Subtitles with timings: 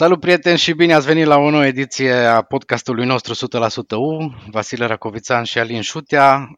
[0.00, 4.34] Salut prieteni și bine ați venit la o nouă ediție a podcastului nostru 100% U.
[4.50, 6.50] Vasile Racovițan și Alin Șutea.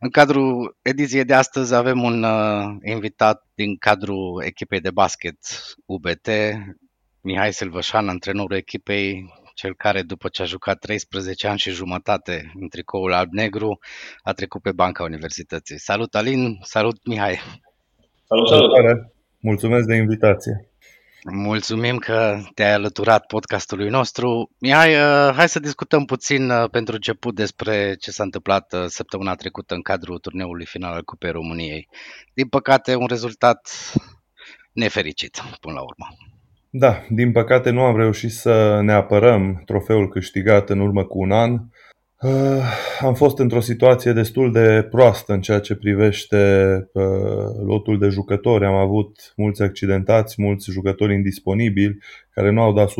[0.00, 5.36] În cadrul ediției de astăzi avem un uh, invitat din cadrul echipei de basket
[5.86, 6.28] UBT,
[7.20, 12.68] Mihai Silvășan, antrenorul echipei, cel care după ce a jucat 13 ani și jumătate în
[12.68, 13.78] tricoul alb-negru,
[14.22, 15.78] a trecut pe banca universității.
[15.78, 17.40] Salut Alin, salut Mihai!
[18.26, 19.12] Salut, salut!
[19.40, 20.70] Mulțumesc de invitație!
[21.32, 24.50] Mulțumim că te-ai alăturat podcastului nostru.
[24.58, 29.34] Mihai, uh, hai să discutăm puțin uh, pentru început despre ce s-a întâmplat uh, săptămâna
[29.34, 31.88] trecută în cadrul turneului final al Cupei României.
[32.34, 33.70] Din păcate, un rezultat
[34.72, 36.06] nefericit până la urmă.
[36.70, 41.32] Da, din păcate nu am reușit să ne apărăm trofeul câștigat în urmă cu un
[41.32, 41.58] an.
[42.22, 42.62] Uh,
[43.00, 46.36] am fost într-o situație destul de proastă în ceea ce privește
[46.92, 47.04] uh,
[47.66, 48.64] lotul de jucători.
[48.64, 51.98] Am avut mulți accidentați, mulți jucători indisponibili
[52.30, 52.92] care nu au dat 100%,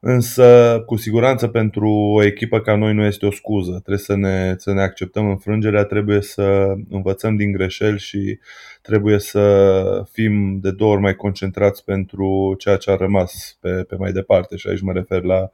[0.00, 3.70] însă cu siguranță pentru o echipă ca noi nu este o scuză.
[3.70, 8.38] Trebuie să ne, să ne acceptăm înfrângerea, trebuie să învățăm din greșeli și
[8.82, 13.96] trebuie să fim de două ori mai concentrați pentru ceea ce a rămas pe, pe
[13.96, 15.48] mai departe și aici mă refer la uh,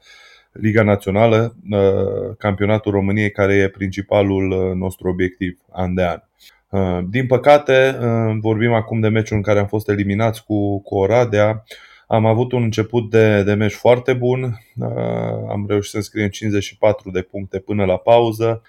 [0.52, 6.22] Liga Națională, uh, campionatul României, care e principalul uh, nostru obiectiv an de an.
[6.68, 7.96] Uh, din păcate,
[8.40, 11.64] vorbim acum de meciul în care am fost eliminați cu, cu Oradea.
[12.06, 14.58] Am avut un început de, de meci foarte bun,
[15.48, 18.62] am reușit să înscriem 54 de puncte până la pauză,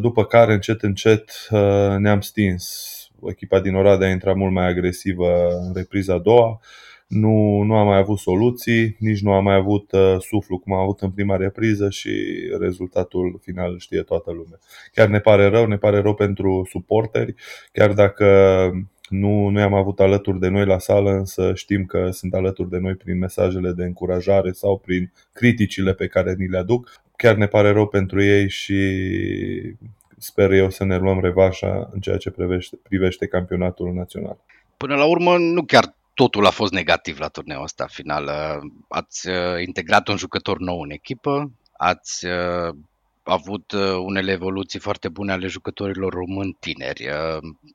[0.00, 1.32] după care încet încet
[1.98, 2.94] ne-am stins.
[3.28, 6.60] Echipa din Oradea a intrat mult mai agresivă în repriza a doua,
[7.10, 10.80] nu, nu am mai avut soluții, nici nu am mai avut uh, suflu cum am
[10.80, 12.10] avut în prima repriză și
[12.60, 14.58] rezultatul final știe toată lumea.
[14.92, 17.34] Chiar ne pare rău, ne pare rău pentru suporteri,
[17.72, 18.26] chiar dacă
[19.08, 22.78] nu, nu i-am avut alături de noi la sală, însă știm că sunt alături de
[22.78, 27.02] noi prin mesajele de încurajare sau prin criticile pe care ni le aduc.
[27.16, 28.78] Chiar ne pare rău pentru ei și
[30.18, 34.38] sper eu să ne luăm revașa în ceea ce privește, privește campionatul național.
[34.76, 38.30] Până la urmă, nu chiar totul a fost negativ la turneul ăsta final.
[38.88, 42.74] Ați uh, integrat un jucător nou în echipă, ați uh,
[43.22, 47.08] avut uh, unele evoluții foarte bune ale jucătorilor români tineri.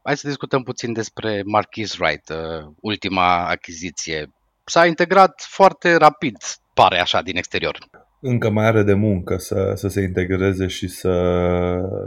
[0.03, 2.33] Hai să discutăm puțin despre Marquis Wright,
[2.79, 4.33] ultima achiziție.
[4.63, 6.37] S-a integrat foarte rapid,
[6.73, 7.77] pare așa, din exterior
[8.25, 11.11] încă mai are de muncă să, să se integreze și să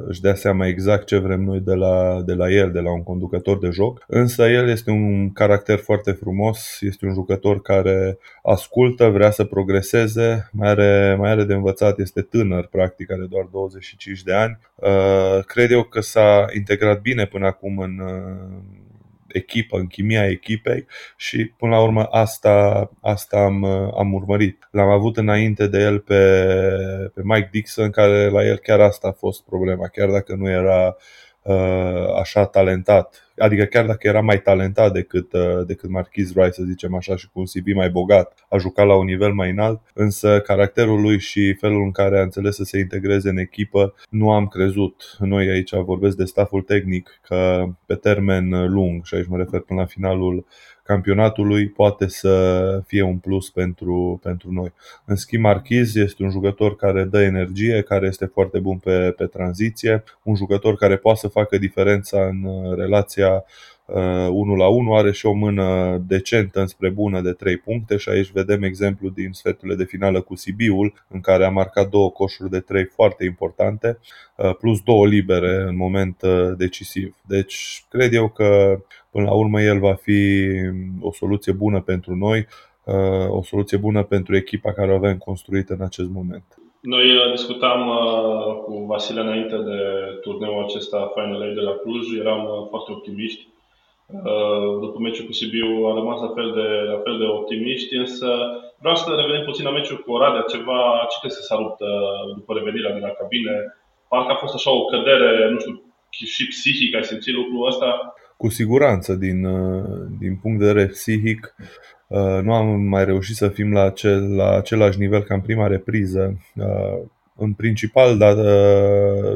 [0.07, 3.03] își dea seama exact ce vrem noi de la, de la el, de la un
[3.03, 4.05] conducător de joc.
[4.07, 10.49] Însă el este un caracter foarte frumos, este un jucător care ascultă, vrea să progreseze,
[10.53, 14.59] mai are, mai are de învățat, este tânăr, practic, are doar 25 de ani.
[14.75, 18.01] Uh, cred eu că s-a integrat bine până acum în,
[19.29, 23.65] echipă, în chimia echipei și până la urmă asta, asta am,
[23.99, 24.69] am urmărit.
[24.71, 26.45] L-am avut înainte de el pe,
[27.15, 30.87] pe Mike Dixon, care la el chiar asta a fost problema, chiar dacă nu era
[30.87, 30.95] uh,
[32.21, 36.95] așa talentat adică chiar dacă era mai talentat decât, uh, decât Marquis Wright, să zicem
[36.95, 40.41] așa, și cu un CV mai bogat, a jucat la un nivel mai înalt, însă
[40.41, 44.47] caracterul lui și felul în care a înțeles să se integreze în echipă, nu am
[44.47, 45.17] crezut.
[45.19, 49.81] Noi aici vorbesc de staful tehnic că pe termen lung, și aici mă refer până
[49.81, 50.47] la finalul
[50.89, 54.73] campionatului poate să fie un plus pentru, pentru noi.
[55.05, 59.27] În schimb, Marchiz este un jucător care dă energie, care este foarte bun pe, pe
[59.27, 63.45] tranziție, un jucător care poate să facă diferența în relația
[63.89, 68.09] 1 uh, la 1, are și o mână decentă înspre bună de 3 puncte și
[68.09, 72.51] aici vedem exemplu din sferturile de finală cu Sibiul, în care a marcat două coșuri
[72.51, 73.99] de 3 foarte importante,
[74.37, 77.17] uh, plus două libere în moment uh, decisiv.
[77.27, 78.79] Deci cred eu că
[79.11, 80.51] până la urmă el va fi
[81.01, 82.47] o soluție bună pentru noi,
[83.29, 86.45] o soluție bună pentru echipa care o avem construită în acest moment.
[86.81, 87.91] Noi discutam
[88.65, 89.79] cu Vasile înainte de
[90.21, 93.58] turneul acesta Final de la Cluj, eram foarte optimiști Uh,
[94.85, 98.29] după meciul cu Sibiu a rămas la fel, de, la fel de optimiști, însă
[98.83, 101.89] vreau să revenim puțin la meciul cu Oradea, ceva, ce să s-a rupt uh,
[102.39, 103.55] după revenirea de la cabine.
[104.09, 105.75] Parcă a fost așa o cădere, nu știu,
[106.35, 108.15] și psihic, ai simțit lucrul ăsta?
[108.37, 109.85] Cu siguranță, din, uh,
[110.19, 111.55] din punct de vedere psihic,
[112.43, 116.39] nu am mai reușit să fim la, acel, la același nivel ca în prima repriză.
[117.37, 118.35] În principal, dar,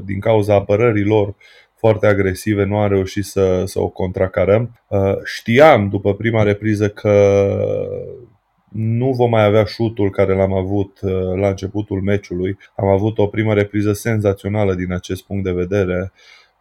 [0.04, 1.34] din cauza apărării lor,
[1.82, 4.80] foarte agresive, nu am reușit să, să o contracarăm.
[4.88, 7.14] Uh, știam după prima repriză că
[8.68, 12.58] nu vom mai avea șutul care l-am avut uh, la începutul meciului.
[12.76, 16.12] Am avut o primă repriză senzațională din acest punct de vedere.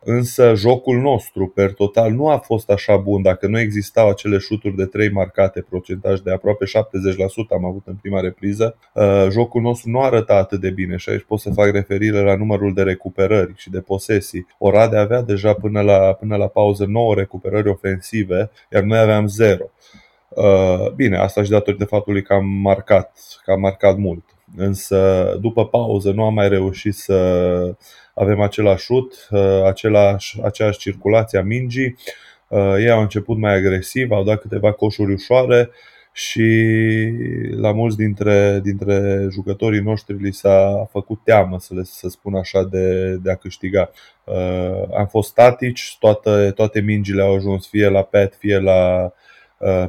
[0.03, 3.21] Însă jocul nostru per total nu a fost așa bun.
[3.21, 6.69] Dacă nu existau acele șuturi de 3 marcate, procentaj de aproape 70%
[7.49, 11.23] am avut în prima repriză, uh, jocul nostru nu arăta atât de bine și aici
[11.23, 14.47] pot să fac referire la numărul de recuperări și de posesii.
[14.57, 19.71] Orade avea deja până la, până la pauză 9 recuperări ofensive, iar noi aveam 0.
[20.29, 24.23] Uh, bine, asta și datorită faptului că am marcat, că am marcat mult.
[24.55, 27.15] Însă după pauză nu am mai reușit să
[28.13, 31.95] avem același șut, uh, același, aceeași circulație a mingii.
[32.47, 35.69] Uh, ei au început mai agresiv, au dat câteva coșuri ușoare
[36.13, 36.41] și
[37.55, 42.63] la mulți dintre, dintre jucătorii noștri li s-a făcut teamă, să, le, să spun așa,
[42.63, 43.91] de, de a câștiga.
[44.23, 49.11] Uh, am fost statici, toate, toate mingile au ajuns fie la pet, fie la uh,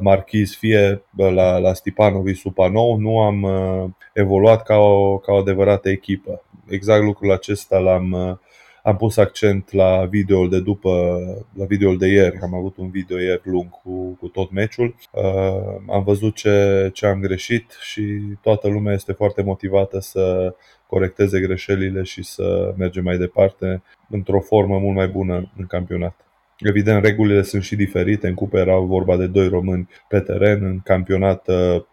[0.01, 5.89] Marchiz, fie la, la Stipanovi Supanou, nu am uh, evoluat ca o, ca o adevărată
[5.89, 8.37] echipă exact lucrul acesta l-am uh,
[8.83, 11.19] am pus accent la videoul de după,
[11.53, 14.95] la videoul de ieri, am avut un video ieri lung cu, cu tot meciul.
[15.11, 20.55] Uh, am văzut ce, ce am greșit și toată lumea este foarte motivată să
[20.87, 26.15] corecteze greșelile și să mergem mai departe într-o formă mult mai bună în campionat.
[26.59, 28.27] Evident, regulile sunt și diferite.
[28.27, 31.83] În cupe era vorba de doi români pe teren, în campionat uh,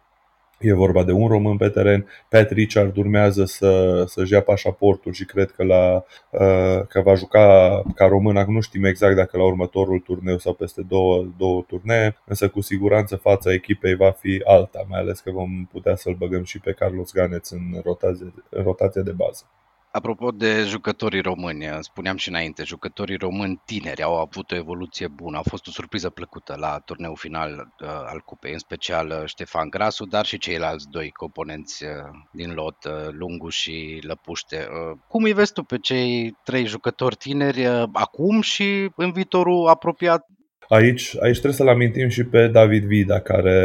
[0.61, 2.07] E vorba de un român pe teren.
[2.29, 7.83] Pat Richard urmează să, să-și ia pașaportul și cred că, la, uh, că va juca
[7.95, 8.37] ca român.
[8.37, 12.61] Acum nu știm exact dacă la următorul turneu sau peste două, două turnee, însă cu
[12.61, 16.73] siguranță fața echipei va fi alta, mai ales că vom putea să-l băgăm și pe
[16.73, 19.45] Carlos Ganeț în rotație, în rotație de bază.
[19.93, 25.37] Apropo de jucătorii români, spuneam și înainte, jucătorii români tineri au avut o evoluție bună,
[25.37, 29.69] au fost o surpriză plăcută la turneul final uh, al cupei, în special uh, Ștefan
[29.71, 31.91] Grasu, dar și ceilalți doi componenți uh,
[32.33, 34.69] din lot, uh, Lungu și Lăpuște.
[34.71, 39.69] Uh, cum îi vezi tu pe cei trei jucători tineri uh, acum și în viitorul
[39.69, 40.27] apropiat?
[40.73, 43.59] Aici, aici trebuie să-l amintim și pe David Vida, care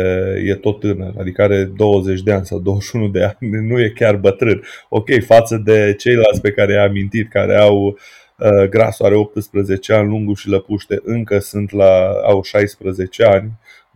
[0.45, 4.15] e tot tânăr, adică are 20 de ani sau 21 de ani, nu e chiar
[4.15, 4.61] bătrân.
[4.89, 10.07] Ok, față de ceilalți pe care i-am amintit, care au uh, Grasul are 18 ani,
[10.07, 13.51] Lungu și Lăpuște încă sunt la, au 16 ani,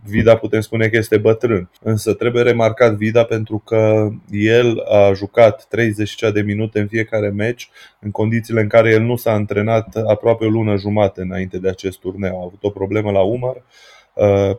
[0.06, 5.66] Vida putem spune că este bătrân, însă trebuie remarcat Vida pentru că el a jucat
[5.70, 7.70] 30 de minute în fiecare meci
[8.00, 12.00] în condițiile în care el nu s-a antrenat aproape o lună jumate înainte de acest
[12.00, 12.42] turneu.
[12.42, 13.99] A avut o problemă la umăr, Uh,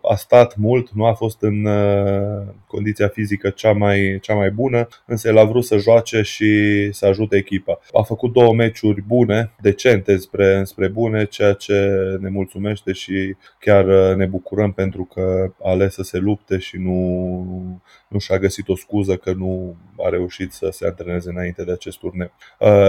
[0.03, 4.89] a stat mult, nu a fost în uh, condiția fizică cea mai, cea mai bună,
[5.07, 6.53] însă el a vrut să joace și
[6.93, 7.81] să ajute echipa.
[7.93, 11.91] A făcut două meciuri bune, decente spre, spre bune, ceea ce
[12.21, 16.77] ne mulțumește și chiar uh, ne bucurăm pentru că a ales să se lupte și
[16.77, 21.73] nu, nu și-a găsit o scuză că nu a reușit să se antreneze înainte de
[21.73, 22.31] acest turneu.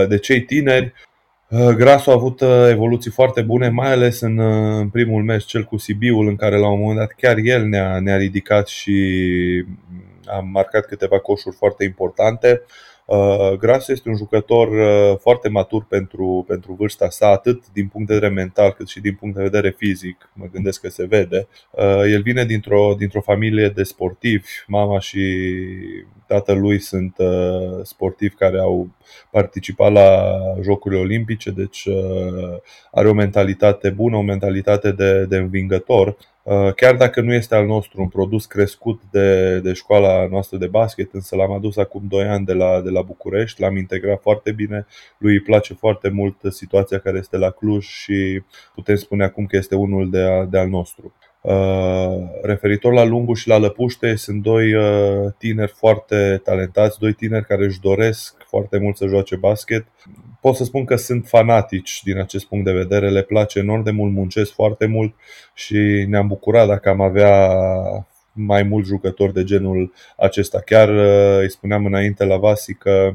[0.08, 1.11] De cei tineri, Uh,
[1.52, 5.64] Grasu a avut uh, evoluții foarte bune, mai ales în, uh, în primul meci, cel
[5.64, 8.96] cu Sibiul, în care la un moment dat chiar el ne-a, ne-a ridicat și
[10.26, 12.62] am marcat câteva coșuri foarte importante.
[13.60, 14.70] Grasu este un jucător
[15.20, 19.16] foarte matur pentru, pentru vârsta sa, atât din punct de vedere mental cât și din
[19.16, 20.30] punct de vedere fizic.
[20.34, 21.48] Mă gândesc că se vede.
[22.12, 24.48] El vine dintr-o, dintr-o familie de sportivi.
[24.68, 25.22] Mama și
[26.28, 27.16] tatălui sunt
[27.84, 28.90] sportivi care au
[29.32, 30.32] participat la
[30.62, 31.88] Jocurile Olimpice, deci
[32.92, 36.31] are o mentalitate bună, o mentalitate de, de învingător Uh,
[36.76, 41.14] chiar dacă nu este al nostru un produs crescut de, de școala noastră de basket,
[41.14, 44.86] însă l-am adus acum 2 ani de la, de la București, l-am integrat foarte bine,
[45.18, 49.56] lui îi place foarte mult situația care este la Cluj și putem spune acum că
[49.58, 51.14] este unul de, a, de al nostru.
[51.42, 57.46] Uh, referitor la Lungu și la Lăpuște, sunt doi uh, tineri foarte talentați, doi tineri
[57.46, 59.86] care își doresc foarte mult să joace basket
[60.42, 63.92] pot să spun că sunt fanatici din acest punct de vedere, le place enorm de
[63.92, 65.16] mult, muncesc foarte mult
[65.54, 67.50] și ne-am bucurat dacă am avea
[68.32, 70.60] mai mulți jucători de genul acesta.
[70.60, 73.14] Chiar uh, îi spuneam înainte la Vasi că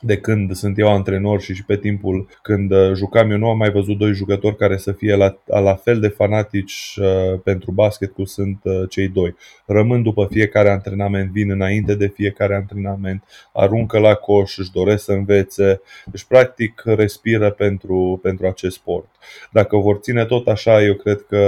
[0.00, 3.56] de când sunt eu antrenor și și pe timpul când uh, jucam eu nu am
[3.56, 8.12] mai văzut doi jucători care să fie la, la fel de fanatici uh, pentru basket
[8.12, 9.36] cum sunt uh, cei doi.
[9.66, 15.12] Rămân după fiecare antrenament, vin înainte de fiecare antrenament, aruncă la coș, își doresc să
[15.12, 19.08] învețe, deci practic respiră pentru, pentru acest sport.
[19.52, 21.38] Dacă vor ține tot așa, eu cred că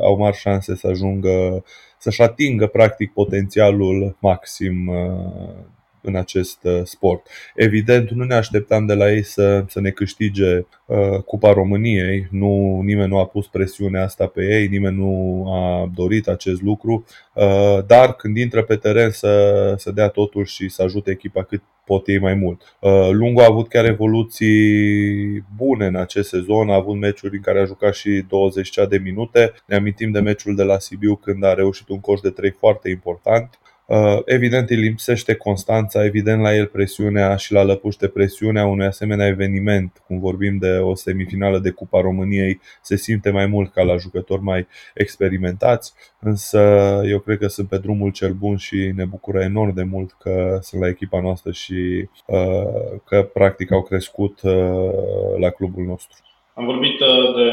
[0.00, 1.64] au mari șanse să ajungă
[1.98, 4.90] să-și atingă practic potențialul maxim
[6.02, 7.26] în acest uh, sport.
[7.54, 12.80] Evident, nu ne așteptam de la ei să, să ne câștige uh, Cupa României, nu,
[12.84, 17.04] nimeni nu a pus presiunea asta pe ei, nimeni nu a dorit acest lucru,
[17.34, 21.62] uh, dar când intră pe teren să, să dea totul și să ajute echipa cât
[21.90, 22.76] pot ei mai mult.
[22.80, 27.60] Uh, Lungu a avut chiar evoluții bune în acest sezon, a avut meciuri în care
[27.60, 29.52] a jucat și 20 de minute.
[29.66, 32.88] Ne amintim de meciul de la Sibiu când a reușit un coș de 3 foarte
[32.88, 33.58] important.
[33.90, 39.26] Uh, evident îi lipsește constanța, evident la el presiunea și la lăpuște presiunea unui asemenea
[39.26, 43.96] eveniment, cum vorbim de o semifinală de Cupa României, se simte mai mult ca la
[43.96, 46.60] jucători mai experimentați, însă
[47.06, 50.58] eu cred că sunt pe drumul cel bun și ne bucură enorm de mult că
[50.60, 54.92] sunt la echipa noastră și uh, că practic au crescut uh,
[55.38, 56.16] la clubul nostru.
[56.54, 56.98] Am vorbit
[57.36, 57.50] de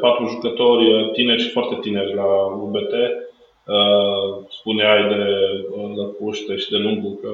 [0.00, 2.26] patru jucători tineri și foarte tineri la
[2.62, 3.27] UBT Uh,
[4.48, 5.22] spuneai de
[5.76, 7.32] uh, Lăpuște și de Lungu că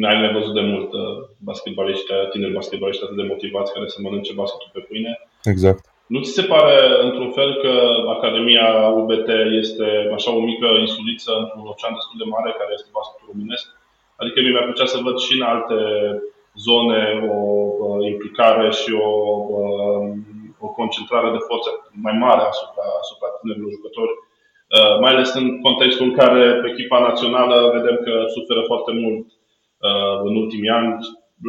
[0.00, 1.00] n-ai mai văzut de mult uh,
[1.48, 5.12] basketbaliști, tineri basketbaliști atât de motivați care să mănânce basketul pe pâine.
[5.52, 5.82] Exact.
[6.06, 6.76] Nu ți se pare,
[7.06, 7.72] într-un fel, că
[8.16, 8.68] Academia
[9.00, 9.28] UBT
[9.62, 13.66] este așa o mică insuliță într-un ocean destul de mare care este basketul românesc?
[14.20, 15.78] Adică mi-ar plăcea să văd și în alte
[16.66, 17.02] zone
[17.36, 19.10] o implicare și o,
[20.66, 21.70] o concentrare de forțe
[22.06, 24.27] mai mare asupra, asupra tinerilor jucători Uh,
[25.00, 29.26] mai ales în contextul în care echipa națională vedem că suferă foarte mult
[29.86, 30.90] uh, în ultimii ani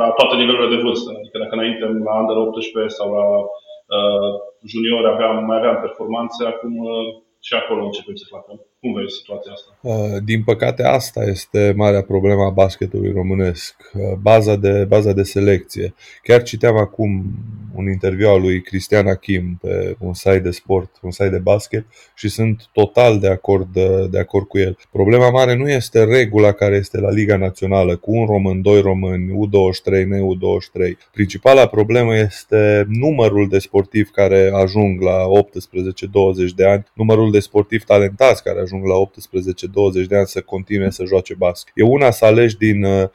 [0.01, 1.09] la toate nivelurile de vârstă.
[1.19, 3.25] Adică dacă înainte la Under 18 sau la
[3.97, 4.31] uh,
[4.73, 6.73] juniori aveam, mai aveam performanțe, acum
[7.47, 8.68] și acolo începem să facem.
[8.81, 10.19] Cum vezi situația asta?
[10.19, 13.75] Din păcate asta este marea problemă a basketului românesc,
[14.21, 15.93] baza de, baza de selecție.
[16.24, 17.24] Chiar citeam acum
[17.75, 21.86] un interviu al lui Cristian Achim pe un site de sport, un site de basket
[22.15, 24.77] și sunt total de acord, de, de acord cu el.
[24.91, 29.48] Problema mare nu este regula care este la Liga Națională cu un român, doi români,
[29.48, 30.98] U23, ne-U23.
[31.12, 35.25] Principala problemă este numărul de sportivi care ajung la
[36.50, 38.95] 18-20 de ani, numărul de sportivi talentați care ajung la
[40.03, 41.73] 18-20 de ani să continue să joace basket.
[41.75, 43.09] E una să alegi din uh,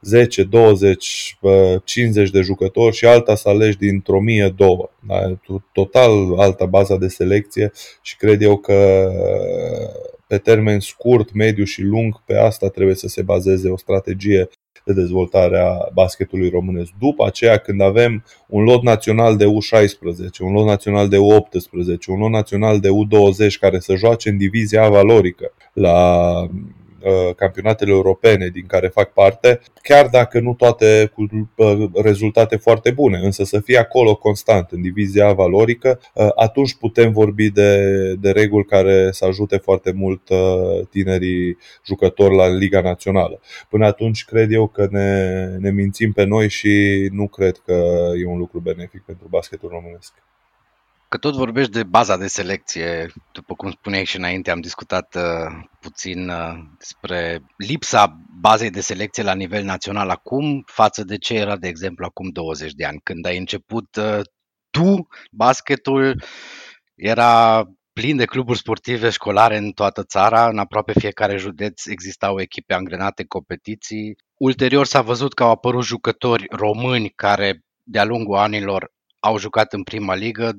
[0.00, 1.38] 10, 20,
[1.84, 4.90] 50 de jucători și alta să alegi dintr-o mie, două.
[5.06, 5.38] Da?
[5.72, 9.10] Total alta baza de selecție și cred eu că
[10.26, 14.48] pe termen scurt, mediu și lung, pe asta trebuie să se bazeze o strategie
[14.84, 16.90] de dezvoltare a basketului românesc.
[16.98, 22.18] După aceea, când avem un lot național de U16, un lot național de U18, un
[22.18, 25.98] lot național de U20 care să joace în divizia valorică la
[26.40, 26.50] Uh,
[27.36, 31.26] campionatele europene din care fac parte, chiar dacă nu toate cu
[31.56, 37.12] uh, rezultate foarte bune, însă să fie acolo constant în divizia valorică, uh, atunci putem
[37.12, 40.28] vorbi de, de reguli care să ajute foarte mult
[40.90, 43.40] tinerii jucători la Liga Națională.
[43.68, 47.82] Până atunci cred eu că ne, ne mințim pe noi și nu cred că
[48.16, 50.12] e un lucru benefic pentru basketul românesc.
[51.10, 55.64] Că tot vorbești de baza de selecție, după cum spuneai și înainte, am discutat uh,
[55.80, 61.56] puțin uh, despre lipsa bazei de selecție la nivel național acum față de ce era,
[61.56, 63.00] de exemplu, acum 20 de ani.
[63.02, 64.20] Când ai început uh,
[64.70, 66.22] tu basketul,
[66.94, 72.74] era plin de cluburi sportive școlare în toată țara, în aproape fiecare județ existau echipe
[72.74, 74.16] angrenate, competiții.
[74.36, 79.82] Ulterior s-a văzut că au apărut jucători români care de-a lungul anilor au jucat în
[79.82, 80.52] prima ligă,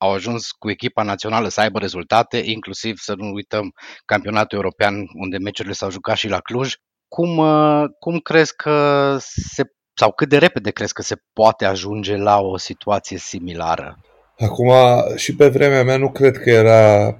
[0.00, 3.72] au ajuns cu echipa națională să aibă rezultate, inclusiv să nu uităm
[4.04, 6.74] campionatul european unde meciurile s-au jucat și la Cluj.
[7.08, 9.62] Cum, uh, cum crezi că se,
[9.94, 13.98] sau cât de repede crezi că se poate ajunge la o situație similară?
[14.38, 14.72] Acum,
[15.16, 17.14] și pe vremea mea nu cred că era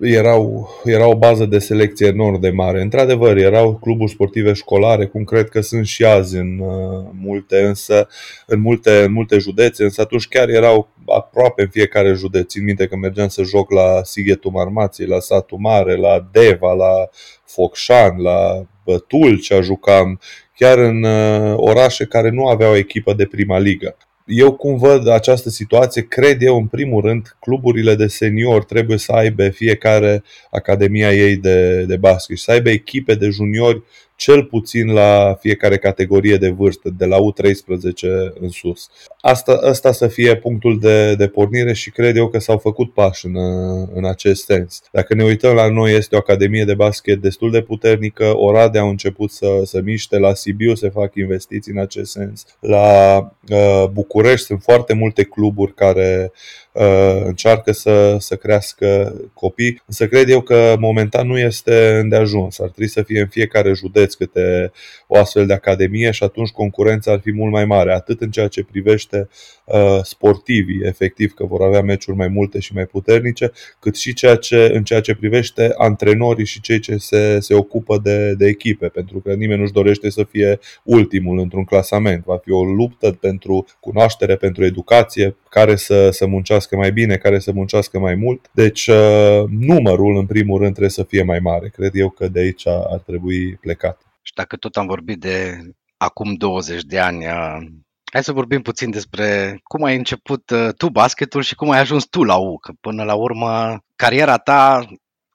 [0.00, 2.80] erau, era o bază de selecție enorm de mare.
[2.80, 8.08] Într-adevăr, erau cluburi sportive școlare, cum cred că sunt și azi în uh, multe, însă
[8.46, 12.50] în multe, în multe județe, însă atunci chiar erau aproape în fiecare județ.
[12.50, 17.08] Țin minte că mergeam să joc la Sighetul Marmației, la Satul Mare, la Deva, la
[17.44, 18.66] Focșan, la
[19.06, 20.20] Tulcea jucam,
[20.56, 23.96] chiar în uh, orașe care nu aveau echipă de prima ligă
[24.26, 29.12] eu cum văd această situație, cred eu în primul rând, cluburile de senior trebuie să
[29.12, 33.82] aibă fiecare academia ei de, de basket, să aibă echipe de juniori
[34.16, 38.90] cel puțin la fiecare categorie de vârstă, de la U13 în sus.
[39.20, 43.26] Asta, asta să fie punctul de, de pornire și cred eu că s-au făcut pași
[43.26, 43.36] în,
[43.94, 44.82] în acest sens.
[44.92, 48.88] Dacă ne uităm la noi, este o academie de basket destul de puternică, Oradea au
[48.88, 53.18] început să, să miște, la Sibiu se fac investiții în acest sens, la
[53.48, 56.65] uh, București sunt foarte multe cluburi care uh,
[57.24, 59.82] încearcă să, să crească copii.
[59.86, 62.58] Însă cred eu că momentan nu este îndeajuns.
[62.58, 64.72] Ar trebui să fie în fiecare județ câte
[65.06, 68.48] o astfel de academie și atunci concurența ar fi mult mai mare, atât în ceea
[68.48, 69.28] ce privește
[69.64, 74.36] uh, sportivii, efectiv că vor avea meciuri mai multe și mai puternice, cât și ceea
[74.36, 78.86] ce, în ceea ce privește antrenorii și cei ce se, se ocupă de, de echipe,
[78.88, 82.24] pentru că nimeni nu-și dorește să fie ultimul într-un clasament.
[82.24, 87.38] Va fi o luptă pentru cunoaștere, pentru educație, care să, să muncească mai bine, care
[87.38, 88.50] să muncească mai mult.
[88.52, 91.68] Deci uh, numărul, în primul rând, trebuie să fie mai mare.
[91.68, 94.00] Cred eu că de aici ar trebui plecat.
[94.22, 95.60] Și dacă tot am vorbit de
[95.96, 97.66] acum 20 de ani, uh,
[98.12, 102.04] hai să vorbim puțin despre cum ai început uh, tu basketul și cum ai ajuns
[102.04, 102.56] tu la U.
[102.56, 104.86] Că până la urmă, cariera ta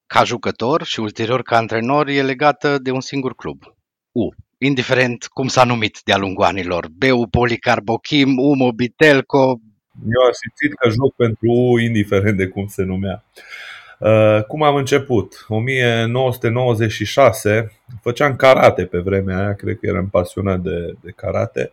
[0.07, 3.63] ca jucător și ulterior ca antrenor e legată de un singur club,
[4.11, 4.29] U.
[4.57, 9.59] Indiferent cum s-a numit de-a lungul anilor, BU Policarbochim, U Mobitelco.
[10.15, 13.23] Eu am simțit că joc pentru U, indiferent de cum se numea.
[13.99, 15.45] Uh, cum am început?
[15.47, 17.71] 1996,
[18.01, 21.71] făceam karate pe vremea aia, cred că eram pasionat de, de karate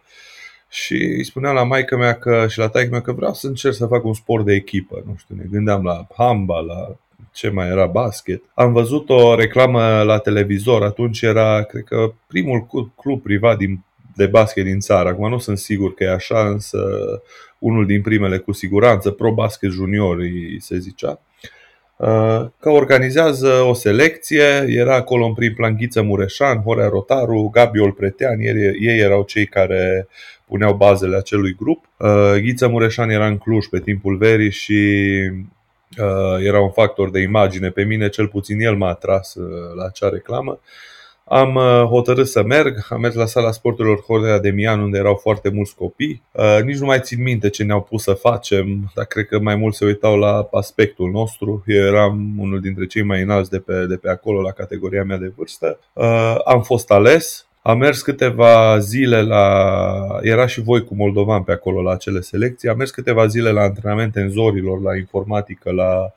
[0.69, 3.75] și îi spuneam la maică mea că, și la taică mea că vreau să încerc
[3.75, 5.03] să fac un sport de echipă.
[5.07, 6.97] Nu știu, ne gândeam la hamba, la
[7.33, 8.43] ce mai era basket.
[8.55, 13.85] Am văzut o reclamă la televizor, atunci era, cred că, primul club privat din,
[14.17, 15.09] de basket din țară.
[15.09, 16.79] Acum nu sunt sigur că e așa, însă
[17.59, 20.19] unul din primele cu siguranță, Pro Basket Junior
[20.59, 21.21] se zicea
[21.97, 27.81] uh, că organizează o selecție, era acolo în prim plan Ghiță Mureșan, Horea Rotaru, Gabi
[27.81, 30.09] Olpretean, ei, ei erau cei care
[30.49, 31.85] puneau bazele acelui grup.
[31.97, 35.03] Uh, Ghiță Mureșan era în Cluj pe timpul verii și
[35.99, 37.71] uh, era un factor de imagine.
[37.71, 40.61] Pe mine, cel puțin, el m-a atras uh, la acea reclamă.
[41.28, 45.14] Am uh, hotărât să merg, am mers la sala sporturilor Hordea de Mian, unde erau
[45.14, 46.23] foarte mulți copii.
[46.32, 49.56] Uh, nici nu mai țin minte ce ne-au pus să facem, dar cred că mai
[49.56, 51.62] mult se uitau la aspectul nostru.
[51.66, 55.16] Eu eram unul dintre cei mai înalți de pe, de pe acolo, la categoria mea
[55.16, 55.78] de vârstă.
[55.92, 59.66] Uh, am fost ales, am mers câteva zile la...
[60.23, 62.68] Era și voi cu moldovan pe acolo la acele selecții.
[62.68, 66.12] Am mers câteva zile la antrenamente în zorilor, la informatică, la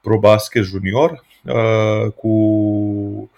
[0.00, 3.30] ProBasket Junior, uh, cu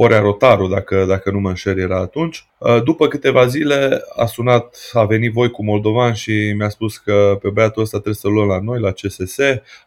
[0.00, 2.44] Horea Rotaru, dacă, dacă nu mă înșer, era atunci.
[2.58, 7.38] Uh, după câteva zile a sunat, a venit voi cu Moldovan și mi-a spus că
[7.42, 9.38] pe băiatul ăsta trebuie să-l luăm la noi, la CSS.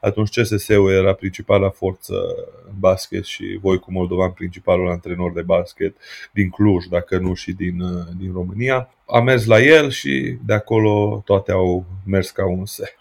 [0.01, 2.13] Atunci CSS-ul era principala forță
[2.65, 5.95] în basket și voi cu Moldovan principalul antrenor de basket
[6.31, 8.89] din Cluj, dacă nu și din, uh, din România.
[9.07, 12.95] Am mers la el și de acolo toate au mers ca un se.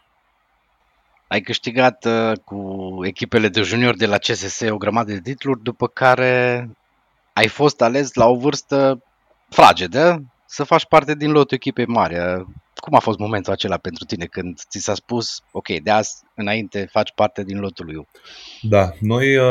[1.27, 5.87] Ai câștigat uh, cu echipele de junior de la CSS o grămadă de titluri, după
[5.87, 6.69] care
[7.33, 9.03] ai fost ales la o vârstă
[9.49, 12.15] fragedă să faci parte din lotul echipei mari.
[12.75, 16.89] Cum a fost momentul acela pentru tine când ți s-a spus, ok, de azi înainte
[16.91, 18.07] faci parte din lotul lui
[18.63, 19.45] Da, noi uh,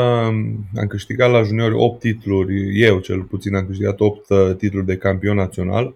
[0.76, 4.96] am câștigat la juniori 8 titluri, eu cel puțin am câștigat 8 uh, titluri de
[4.96, 5.94] campion național.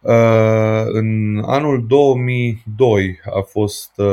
[0.00, 4.06] Uh, în anul 2002 a fost uh,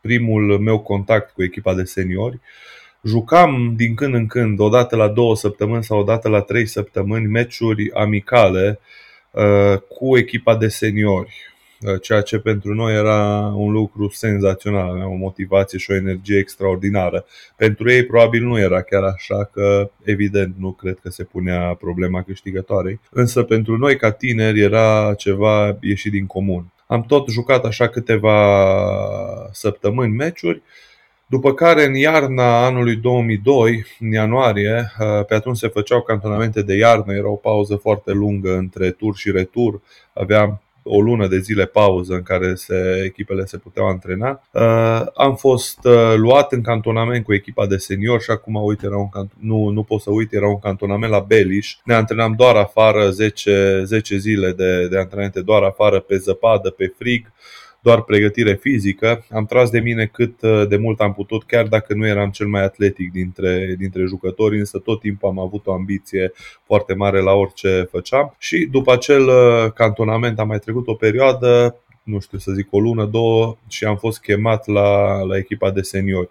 [0.00, 2.40] primul meu contact cu echipa de seniori.
[3.02, 6.40] Uh, Jucam din când în când, o dată la două săptămâni sau o dată la
[6.40, 8.80] trei săptămâni, meciuri amicale
[9.30, 11.34] uh, cu echipa de seniori,
[11.80, 16.38] uh, ceea ce pentru noi era un lucru senzațional, avea o motivație și o energie
[16.38, 17.24] extraordinară.
[17.56, 22.22] Pentru ei probabil nu era chiar așa că, evident, nu cred că se punea problema
[22.22, 26.72] câștigătoarei, însă pentru noi ca tineri era ceva ieșit din comun.
[26.86, 28.68] Am tot jucat așa câteva
[29.52, 30.62] săptămâni meciuri,
[31.30, 36.74] după care în iarna anului 2002, în ianuarie, uh, pe atunci se făceau cantonamente de
[36.76, 39.80] iarnă, era o pauză foarte lungă între tur și retur,
[40.12, 44.42] aveam o lună de zile pauză în care se, echipele se puteau antrena.
[44.52, 48.96] Uh, am fost uh, luat în cantonament cu echipa de senior și acum, uite, era
[48.96, 51.76] un nu, nu pot să uit, era un cantonament la Beliș.
[51.84, 56.92] Ne antrenam doar afară, 10, 10 zile de, de antrenamente doar afară, pe zăpadă, pe
[56.98, 57.26] frig.
[57.26, 57.32] Uh,
[57.82, 59.24] doar pregătire fizică.
[59.30, 62.46] Am tras de mine cât uh, de mult am putut, chiar dacă nu eram cel
[62.46, 66.32] mai atletic dintre, dintre jucători, însă tot timpul am avut o ambiție
[66.64, 68.34] foarte mare la orice făceam.
[68.38, 72.80] Și după acel uh, cantonament am mai trecut o perioadă, nu știu să zic o
[72.80, 76.28] lună, două, și am fost chemat la, la echipa de seniori.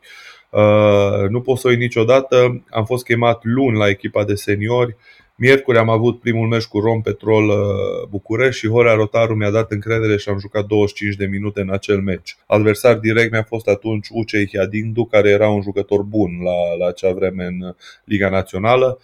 [0.50, 4.96] Uh, nu pot să uit niciodată, am fost chemat luni la echipa de seniori
[5.42, 9.72] Miercuri am avut primul meci cu Rom Petrol uh, București și Horea Rotaru mi-a dat
[9.72, 12.38] încredere și am jucat 25 de minute în acel meci.
[12.46, 17.14] Adversar direct mi-a fost atunci Ucei Hiadindu, care era un jucător bun la, la acea
[17.14, 19.00] vreme în Liga Națională.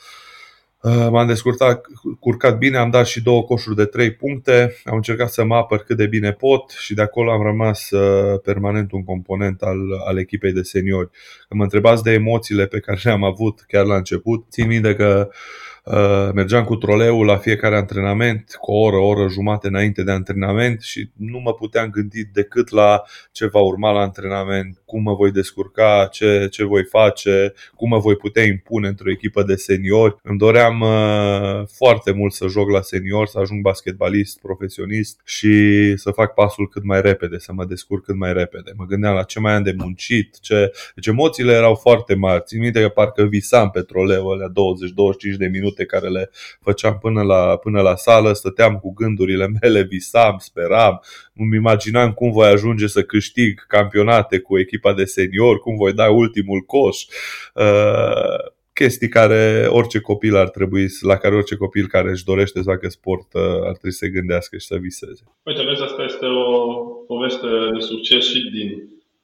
[0.82, 1.86] Uh, m-am descurcat
[2.20, 5.80] curcat bine, am dat și două coșuri de trei puncte, am încercat să mă apăr
[5.80, 10.18] cât de bine pot și de acolo am rămas uh, permanent un component al, al
[10.18, 11.10] echipei de seniori.
[11.48, 15.30] Când mă întrebați de emoțiile pe care le-am avut chiar la început, țin minte că
[15.30, 15.34] Uh,
[16.34, 20.82] mergeam cu troleul la fiecare antrenament, cu o oră, o oră jumate înainte de antrenament
[20.82, 25.32] și nu mă puteam gândi decât la ce va urma la antrenament, cum mă voi
[25.32, 30.16] descurca, ce, ce voi face, cum mă voi putea impune într-o echipă de seniori.
[30.24, 36.12] Îmi doream uh, foarte mult să joc la senior, să ajung basketbalist, profesionist și să
[36.12, 38.72] fac pasul cât mai repede, să mă descurc cât mai repede.
[38.76, 40.72] Mă gândeam la ce mai am de muncit, ce...
[40.96, 42.44] deci emoțiile erau foarte mari.
[42.46, 46.30] Țin minte că parcă visam pe troleu alea 20-25 de minute minute care le
[46.62, 51.02] făceam până la, până la sală, stăteam cu gândurile mele, visam, speram,
[51.36, 56.10] îmi imaginam cum voi ajunge să câștig campionate cu echipa de senior, cum voi da
[56.10, 56.98] ultimul coș.
[57.54, 62.70] Uh, chestii care orice copil ar trebui, la care orice copil care își dorește să
[62.70, 65.24] facă sport uh, ar trebui să gândească și să viseze.
[65.44, 66.74] Uite, vezi, asta este o
[67.08, 68.70] poveste de succes și din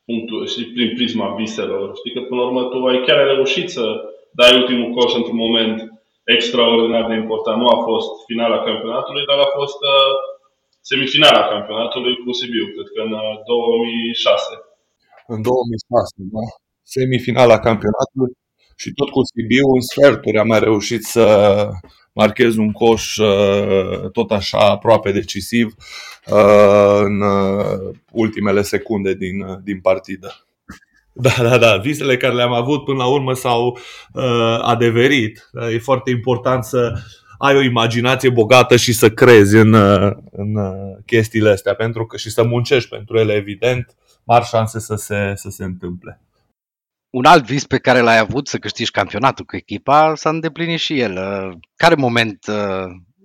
[0.06, 1.92] punctul, și prin prisma viselor.
[1.96, 3.84] Știi că până la urmă tu ai chiar reușit să
[4.32, 7.58] dai ultimul coș într-un moment extraordinar de important.
[7.62, 10.14] Nu a fost finala campionatului, dar a fost uh,
[10.90, 13.14] semifinala campionatului cu Sibiu, cred că în
[13.46, 14.54] 2006.
[14.54, 14.64] Uh,
[15.34, 16.46] în 2006, da.
[16.96, 18.32] Semifinala campionatului
[18.82, 21.26] și tot cu Sibiu în sferturi am mai reușit să
[22.14, 25.68] marchez un coș uh, tot așa aproape decisiv
[27.06, 27.22] în
[28.12, 30.46] ultimele secunde din, din partidă.
[31.14, 31.78] Da, da, da.
[31.78, 33.78] Visele care le-am avut până la urmă s-au
[34.14, 35.50] uh, adeverit.
[35.72, 36.94] E foarte important să
[37.38, 42.18] ai o imaginație bogată și să crezi în, uh, în uh, chestiile astea pentru că
[42.18, 46.22] și să muncești pentru ele, evident, mari șanse să se, să se întâmple.
[47.10, 51.00] Un alt vis pe care l-ai avut să câștigi campionatul cu echipa s-a îndeplinit și
[51.00, 51.12] el.
[51.12, 52.46] Uh, care moment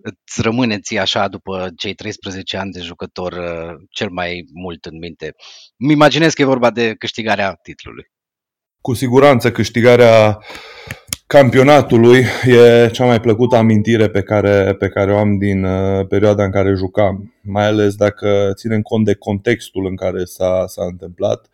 [0.06, 4.98] îți rămâne ție așa după cei 13 ani de jucător uh, cel mai mult în
[4.98, 5.34] minte?
[5.78, 8.04] Îmi imaginez că e vorba de câștigarea titlului.
[8.80, 10.38] Cu siguranță câștigarea
[11.26, 16.44] campionatului e cea mai plăcută amintire pe care, pe care o am din uh, perioada
[16.44, 21.50] în care jucam, mai ales dacă ținem cont de contextul în care s-a, s-a întâmplat.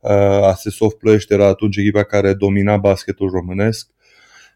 [0.00, 0.10] Uh,
[0.42, 3.93] Asesov Plăiești era atunci echipa care domina basketul românesc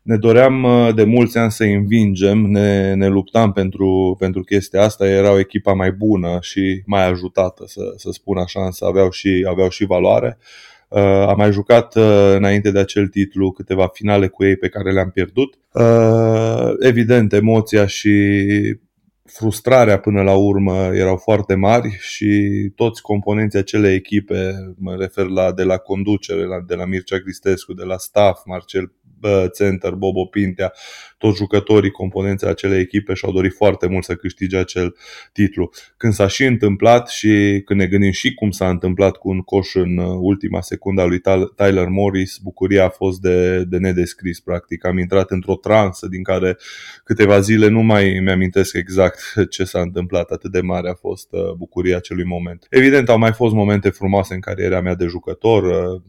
[0.02, 5.08] ne doream uh, de mulți ani să învingem, ne, ne luptam pentru, pentru chestia asta,
[5.08, 9.68] erau echipa mai bună și mai ajutată, să, să spun așa, însă aveau și, aveau
[9.68, 10.38] și valoare.
[10.88, 14.92] Uh, am mai jucat uh, înainte de acel titlu câteva finale cu ei pe care
[14.92, 15.58] le-am pierdut.
[15.72, 18.10] Uh, evident, emoția și
[19.24, 25.52] frustrarea până la urmă erau foarte mari și toți componenții acelei echipe, mă refer la
[25.52, 28.92] de la conducere, la, de la Mircea Cristescu, de la staff, Marcel
[29.54, 30.72] center, Bobo Pintea,
[31.18, 34.96] toți jucătorii, componenții acelei echipe și-au dorit foarte mult să câștige acel
[35.32, 35.70] titlu.
[35.96, 39.74] Când s-a și întâmplat și când ne gândim și cum s-a întâmplat cu un coș
[39.74, 41.20] în uh, ultima secundă a lui
[41.56, 44.86] Tyler Morris, bucuria a fost de, de nedescris, practic.
[44.86, 46.56] Am intrat într-o transă din care
[47.04, 49.20] câteva zile nu mai mi-amintesc exact
[49.54, 52.66] ce s-a întâmplat, atât de mare a fost uh, bucuria acelui moment.
[52.70, 56.02] Evident, au mai fost momente frumoase în cariera mea de jucător, uh,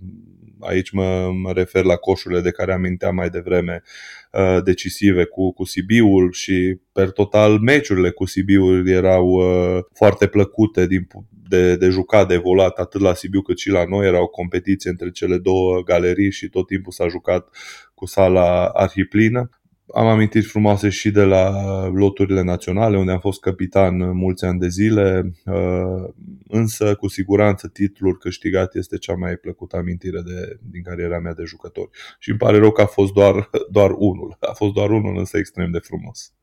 [0.59, 3.83] aici mă, mă refer la coșurile de care aminteam mai devreme,
[4.31, 10.87] uh, decisive cu, cu Sibiul și per total meciurile cu Sibiul erau uh, foarte plăcute
[10.87, 11.07] din,
[11.49, 14.07] de, de jucat, de evoluat atât la Sibiu cât și la noi.
[14.07, 17.47] Era o competiție între cele două galerii și tot timpul s-a jucat
[17.93, 19.49] cu sala arhiplină.
[19.93, 21.49] Am amintiri frumoase și de la
[21.93, 26.09] loturile naționale, unde am fost capitan mulți ani de zile, uh,
[26.47, 31.43] însă cu siguranță titlul câștigat este cea mai plăcută amintire de, din cariera mea de
[31.43, 31.87] jucător.
[32.19, 34.37] Și îmi pare rău că a fost doar, doar unul.
[34.39, 36.33] A fost doar unul, însă extrem de frumos.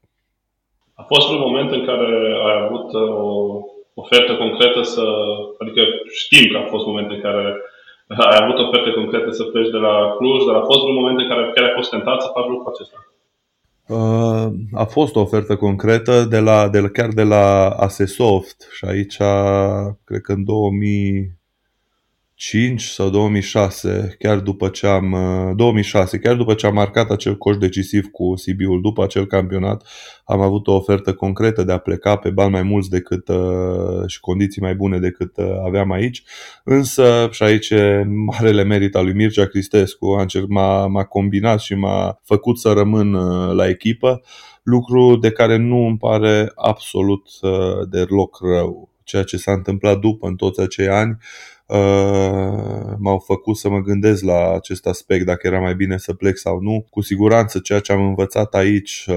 [0.94, 2.08] A fost un moment în care
[2.48, 3.60] ai avut uh, o
[3.94, 5.04] ofertă concretă să...
[5.58, 5.82] Adică
[6.22, 7.44] știm că a fost momente în care
[8.32, 11.28] ai avut oferte concrete să pleci de la Cluj, dar a fost un moment în
[11.28, 12.98] care chiar ai fost tentat să faci lucrul acesta.
[13.88, 18.84] Uh, a fost o ofertă concretă de la, de la, chiar de la Asesoft și
[18.84, 19.16] aici
[20.04, 21.38] cred că în 2000
[22.38, 25.16] 2005 sau 2006, chiar după ce am
[25.56, 29.86] 2006, uh, chiar după ce am marcat acel coș decisiv cu Sibiul, după acel campionat,
[30.24, 34.20] am avut o ofertă concretă de a pleca pe bani mai mulți decât uh, și
[34.20, 36.22] condiții mai bune decât uh, aveam aici.
[36.64, 42.20] Însă, și aici e marele merit al lui Mircea Cristescu, m-a, m-a combinat și m-a
[42.22, 43.12] făcut să rămân
[43.54, 44.22] la echipă,
[44.62, 47.28] lucru de care nu îmi pare absolut
[47.88, 48.90] deloc rău.
[49.04, 51.55] Ceea ce s-a întâmplat după în toți acei ani uh,
[52.98, 56.60] m-au făcut să mă gândesc la acest aspect, dacă era mai bine să plec sau
[56.60, 56.86] nu.
[56.90, 59.16] Cu siguranță ceea ce am învățat aici uh,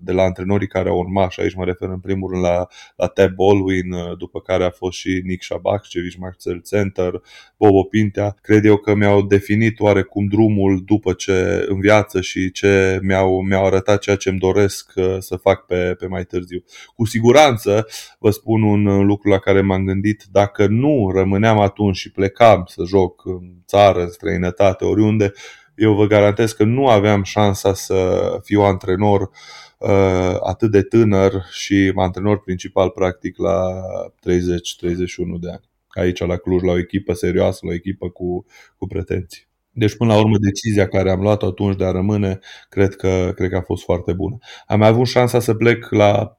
[0.00, 3.06] de la antrenorii care au urmat, și aici mă refer în primul rând la, la
[3.06, 7.22] Tab Baldwin, uh, după care a fost și Nick Shabakcevic, Marcel Center,
[7.56, 12.98] Bobo Pintea, cred eu că mi-au definit oarecum drumul după ce în viață și ce
[13.02, 16.64] mi-au, mi-au arătat ceea ce îmi doresc să fac pe, pe mai târziu.
[16.96, 17.86] Cu siguranță
[18.18, 22.82] vă spun un lucru la care m-am gândit, dacă nu rămâneam atunci și plecam să
[22.86, 25.32] joc în țară, în străinătate, oriunde,
[25.74, 29.30] eu vă garantez că nu aveam șansa să fiu antrenor
[29.78, 35.70] uh, atât de tânăr și antrenor principal practic la 30-31 de ani.
[35.88, 39.46] Aici la Cluj, la o echipă serioasă, la o echipă cu, cu pretenții.
[39.72, 42.38] Deci, până la urmă, decizia care am luat-o atunci de a rămâne,
[42.68, 44.38] cred că, cred că a fost foarte bună.
[44.66, 46.38] Am mai avut șansa să plec la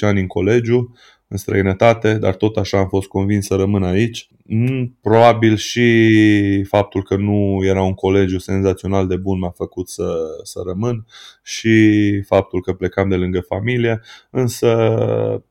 [0.00, 0.96] ani în colegiu,
[1.28, 4.28] în străinătate, dar tot așa am fost convins să rămân aici.
[4.44, 10.16] Mm, probabil și faptul că nu era un colegiu senzațional de bun m-a făcut să,
[10.42, 11.06] să rămân
[11.42, 14.68] și faptul că plecam de lângă familie, însă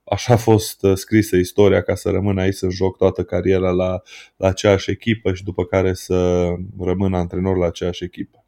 [0.03, 4.01] așa a fost scrisă istoria ca să rămân aici să joc toată cariera la,
[4.38, 6.47] la aceeași echipă și după care să
[6.79, 8.45] rămân antrenor la aceeași echipă.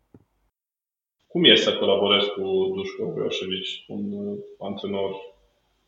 [1.27, 2.41] Cum e să colaborezi cu
[2.75, 5.11] Dușco Voioșevic, un antrenor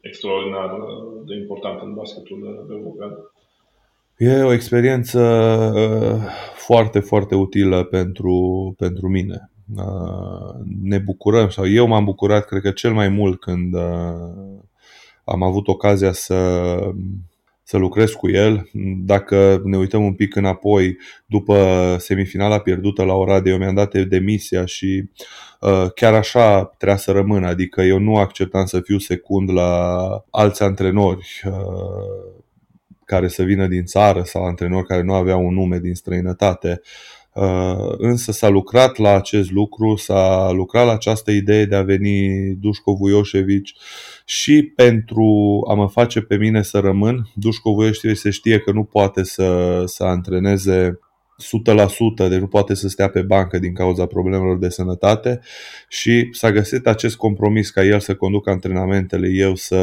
[0.02, 0.70] extraordinar
[1.26, 3.12] de important în basketul european.
[4.18, 5.22] E o experiență
[5.76, 9.52] uh, foarte, foarte utilă pentru, pentru mine.
[9.76, 14.60] Uh, ne bucurăm, sau eu m-am bucurat, cred că cel mai mult când uh,
[15.24, 16.80] am avut ocazia să,
[17.70, 18.70] să lucrez cu el.
[19.06, 24.66] Dacă ne uităm un pic înapoi, după semifinala pierdută la Oradea, eu mi-am dat demisia
[24.66, 29.52] și uh, Uh, chiar așa trebuia să rămână, adică eu nu acceptam să fiu secund
[29.52, 32.34] la alți antrenori uh,
[33.06, 36.82] care să vină din țară sau antrenori care nu aveau un nume din străinătate.
[36.82, 37.19] Uh,
[37.98, 42.94] însă s-a lucrat la acest lucru, s-a lucrat la această idee de a veni Dușco
[42.94, 43.68] Vuioșevic
[44.26, 47.30] și pentru a mă face pe mine să rămân.
[47.34, 51.00] Dușco Vuioșevic se știe că nu poate să, să antreneze
[52.26, 55.40] 100%, deci nu poate să stea pe bancă din cauza problemelor de sănătate
[55.88, 59.78] și s-a găsit acest compromis ca el să conducă antrenamentele, eu să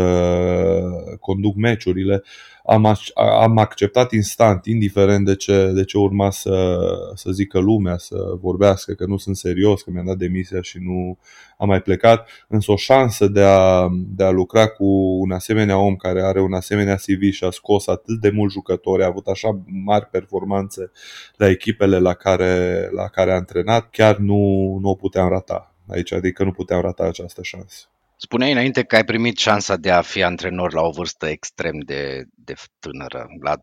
[1.21, 2.23] conduc meciurile
[2.67, 6.79] am, am acceptat instant, indiferent de ce, de ce urma să,
[7.15, 11.19] să zică lumea, să vorbească că nu sunt serios, că mi-am dat demisia și nu
[11.59, 14.85] am mai plecat, însă o șansă de a, de a lucra cu
[15.21, 19.03] un asemenea om care are un asemenea CV și a scos atât de mulți jucători,
[19.03, 20.91] a avut așa mari performanțe
[21.37, 24.37] la echipele la care, la care a antrenat, chiar nu,
[24.81, 27.87] nu o puteam rata aici, adică nu puteam rata această șansă.
[28.19, 32.25] Spuneai înainte că ai primit șansa de a fi antrenor la o vârstă extrem de,
[32.35, 33.59] de tânără, la 30-31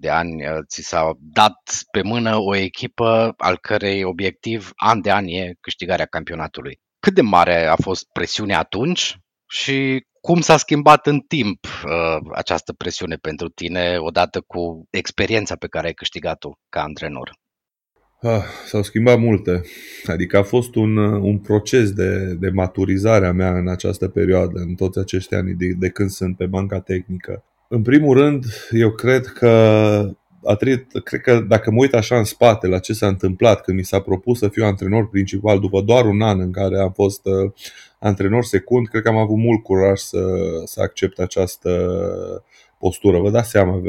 [0.00, 0.42] de ani.
[0.66, 6.06] Ți s-a dat pe mână o echipă al cărei obiectiv an de an e câștigarea
[6.06, 6.80] campionatului.
[6.98, 9.16] Cât de mare a fost presiunea atunci
[9.46, 15.68] și cum s-a schimbat în timp uh, această presiune pentru tine odată cu experiența pe
[15.68, 17.30] care ai câștigat-o ca antrenor?
[18.22, 19.62] Ah, s-au schimbat multe.
[20.06, 24.74] Adică a fost un, un proces de, de maturizare a mea în această perioadă, în
[24.74, 27.44] toți acești ani de, de când sunt pe banca tehnică.
[27.68, 29.48] În primul rând, eu cred că
[30.44, 33.84] atrit, cred că dacă mă uit așa în spate la ce s-a întâmplat când mi
[33.84, 37.52] s-a propus să fiu antrenor principal după doar un an în care am fost uh,
[37.98, 40.22] antrenor secund, cred că am avut mult curaj să,
[40.64, 41.70] să accept această
[42.78, 43.18] postură.
[43.18, 43.80] Vă dați seama,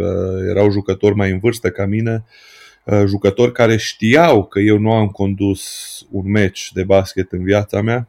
[0.49, 2.60] erau jucători mai în vârstă ca mine uh, Uh,
[3.05, 5.63] jucători care știau că eu nu am condus
[6.09, 8.07] un meci de basket în viața mea,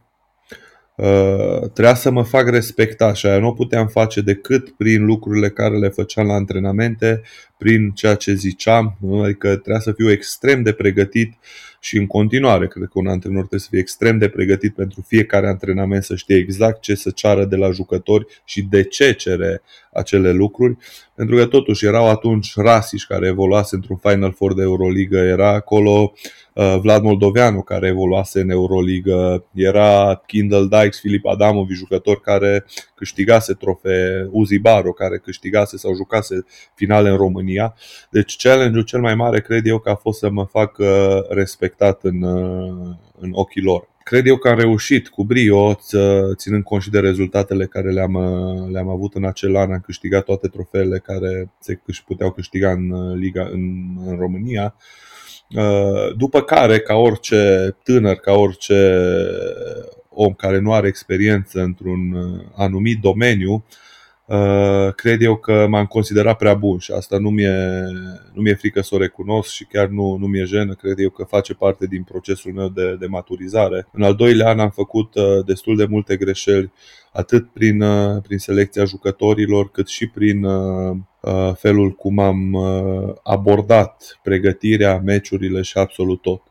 [0.95, 5.51] uh, trebuia să mă fac respecta și aia nu o puteam face decât prin lucrurile
[5.51, 7.23] care le făceam la antrenamente,
[7.59, 11.35] prin ceea ce ziceam, adică trebuia să fiu extrem de pregătit
[11.85, 15.49] și în continuare cred că un antrenor trebuie să fie extrem de pregătit pentru fiecare
[15.49, 20.33] antrenament, să știe exact ce să ceară de la jucători și de ce cere acele
[20.33, 20.77] lucruri,
[21.15, 25.91] pentru că totuși erau atunci Rasiș care evoluase într-un Final Four de Euroliga, era acolo
[25.93, 33.53] uh, Vlad Moldoveanu care evoluase în Euroliga, era Kindle Dykes, Filip Adamovic, jucător care câștigase
[33.53, 37.75] trofee, Uzi Baro care câștigase sau jucase finale în România.
[38.11, 40.87] Deci challenge-ul cel mai mare cred eu că a fost să mă fac uh,
[41.29, 43.91] respectat în, uh, în ochii lor.
[44.05, 45.79] Cred eu că am reușit cu brio,
[46.35, 48.17] ținând cont și de rezultatele care le-am,
[48.71, 53.49] le-am avut în acel an, am câștigat toate trofeele care se puteau câștiga în Liga
[53.53, 53.63] în,
[54.07, 54.75] în România.
[56.17, 59.01] După care, ca orice tânăr, ca orice
[60.09, 62.17] om care nu are experiență într-un
[62.57, 63.65] anumit domeniu,
[64.33, 67.83] Uh, cred eu că m-am considerat prea bun și asta nu mi-e,
[68.33, 70.75] nu mi-e frică să o recunosc și chiar nu, nu mi-e jenă.
[70.75, 73.89] Cred eu că face parte din procesul meu de, de maturizare.
[73.93, 76.73] În al doilea an am făcut uh, destul de multe greșeli
[77.13, 80.45] atât prin, uh, prin selecția jucătorilor, cât și prin
[81.57, 82.55] felul cum am
[83.23, 86.43] abordat pregătirea, meciurile și absolut tot.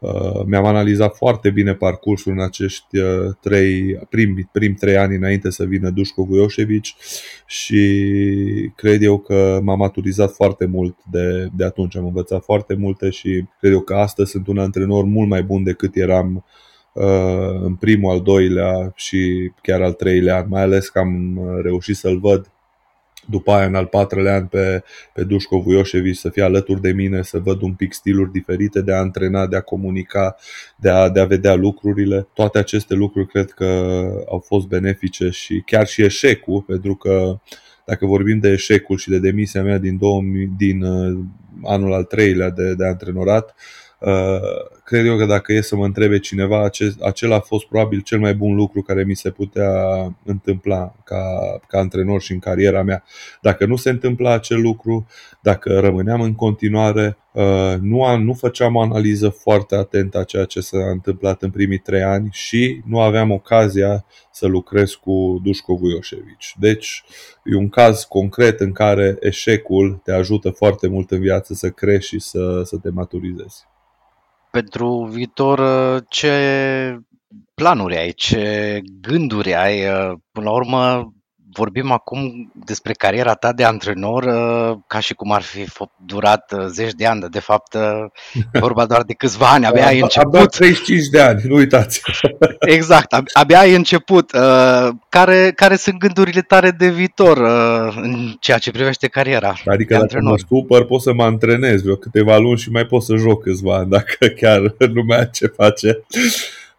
[0.00, 5.50] Uh, mi-am analizat foarte bine parcursul în acești uh, trei, prim, prim trei ani înainte
[5.50, 6.84] să vină Dușco Vujosevic
[7.46, 8.02] și
[8.76, 11.96] cred eu că m-am maturizat foarte mult de, de atunci.
[11.96, 15.62] Am învățat foarte multe și cred eu că astăzi sunt un antrenor mult mai bun
[15.62, 16.44] decât eram
[16.92, 21.96] uh, în primul, al doilea și chiar al treilea an, mai ales că am reușit
[21.96, 22.50] să-l văd
[23.26, 24.82] după aia în al patrulea an pe,
[25.14, 28.92] pe Dușco Vujoșevici să fie alături de mine, să văd un pic stiluri diferite de
[28.92, 30.36] a antrena, de a comunica,
[30.76, 32.28] de a, de a vedea lucrurile.
[32.34, 33.64] Toate aceste lucruri cred că
[34.28, 37.38] au fost benefice și chiar și eșecul, pentru că
[37.84, 41.18] dacă vorbim de eșecul și de demisia mea din, 2000, din uh,
[41.62, 43.89] anul al treilea de, de antrenorat, uh,
[44.84, 48.34] cred eu că dacă e să mă întrebe cineva, acela a fost probabil cel mai
[48.34, 49.72] bun lucru care mi se putea
[50.24, 51.24] întâmpla ca,
[51.66, 53.04] ca antrenor și în cariera mea.
[53.40, 55.06] Dacă nu se întâmpla acel lucru,
[55.42, 60.44] dacă rămâneam în continuare, uh, nu, am, nu făceam o analiză foarte atentă a ceea
[60.44, 65.74] ce s-a întâmplat în primii trei ani și nu aveam ocazia să lucrez cu Dușco
[65.74, 66.54] Vujoșevici.
[66.58, 67.04] Deci
[67.44, 72.08] e un caz concret în care eșecul te ajută foarte mult în viață să crești
[72.08, 73.68] și să, să te maturizezi
[74.50, 76.98] pentru viitor uh, ce
[77.54, 79.88] planuri ai, ce gânduri ai?
[79.88, 81.12] Uh, până la urmă,
[81.52, 85.66] vorbim acum despre cariera ta de antrenor uh, ca și cum ar fi
[86.06, 87.74] durat zeci de ani, dar de fapt
[88.52, 90.34] e vorba doar de câțiva ani, abia ai început.
[90.34, 92.02] Abia 35 de ani, nu uitați.
[92.76, 94.30] Exact, abia ai început.
[95.08, 97.38] Care, care sunt gândurile tale de viitor
[97.96, 100.30] în ceea ce privește cariera Adică dacă antrenor?
[100.30, 103.76] mă supăr, pot să mă antrenez vreo câteva luni și mai pot să joc câțiva
[103.76, 106.04] ani, dacă chiar nu mai ce face.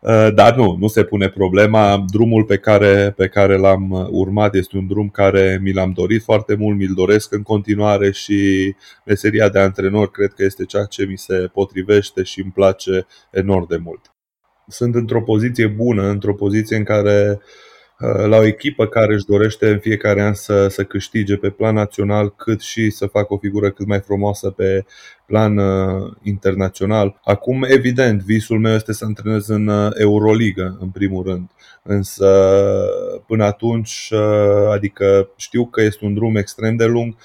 [0.02, 2.06] Uh, dar nu, nu se pune problema.
[2.12, 6.56] Drumul pe care, pe care l-am urmat este un drum care mi l-am dorit foarte
[6.56, 8.74] mult, mi-l doresc în continuare și
[9.06, 13.68] meseria de antrenor cred că este ceea ce mi se potrivește și îmi place enorm
[13.68, 14.02] de mult.
[14.68, 17.71] Sunt într-o poziție bună, într-o poziție în care uh, Uh,
[18.28, 22.36] la o echipă care își dorește în fiecare an să, să câștige pe plan național,
[22.36, 24.86] cât și să facă o figură cât mai frumoasă pe
[25.26, 27.20] plan uh, internațional.
[27.24, 31.50] Acum, evident, visul meu este să antrenez în uh, Euroliga, în primul rând.
[31.84, 32.50] Însă,
[33.28, 37.16] până atunci, uh, adică știu că este un drum extrem de lung,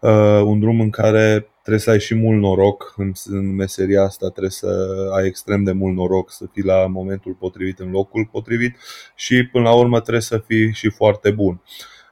[0.00, 4.28] uh, un drum în care trebuie să ai și mult noroc în, în meseria asta,
[4.28, 8.76] trebuie să ai extrem de mult noroc, să fii la momentul potrivit, în locul potrivit
[9.14, 11.60] și până la urmă trebuie să fii și foarte bun.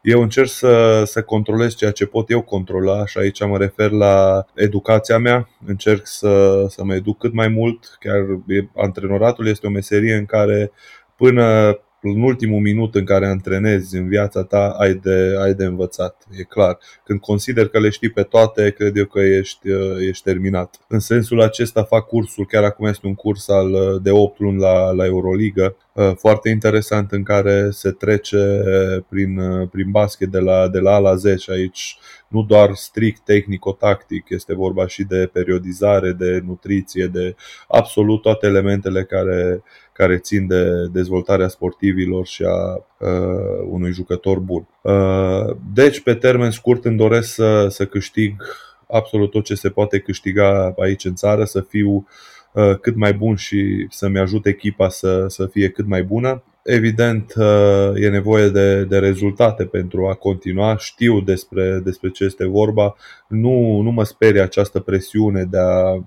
[0.02, 4.44] Eu încerc să, să controlez ceea ce pot eu controla și aici mă refer la
[4.54, 5.48] educația mea.
[5.66, 7.96] Încerc să, să mă educ cât mai mult.
[8.00, 8.40] Chiar
[8.74, 10.72] antrenoratul este o meserie în care
[11.16, 16.26] până în ultimul minut în care antrenezi în viața ta, ai de, ai de învățat,
[16.38, 16.78] e clar.
[17.04, 19.68] Când consider că le știi pe toate, cred eu că ești,
[20.08, 20.80] ești terminat.
[20.88, 24.90] În sensul acesta fac cursul, chiar acum este un curs al, de 8 luni la,
[24.90, 28.62] la Euroliga, uh, foarte interesant în care se trece
[29.08, 33.24] prin, prin basket de la, de la A la Z și aici nu doar strict
[33.24, 37.36] tehnico-tactic, este vorba și de periodizare, de nutriție, de
[37.68, 39.62] absolut toate elementele care,
[39.92, 44.68] care țin de dezvoltarea sportivilor și a uh, unui jucător bun.
[44.82, 48.42] Uh, deci, pe termen scurt, îmi doresc să, să câștig
[48.88, 52.06] absolut tot ce se poate câștiga aici în țară, să fiu
[52.52, 56.42] uh, cât mai bun și să-mi ajut echipa să, să fie cât mai bună.
[56.70, 60.76] Evident, uh, e nevoie de, de rezultate pentru a continua.
[60.76, 62.96] Știu despre, despre ce este vorba.
[63.28, 66.02] Nu, nu mă sperie această presiune de a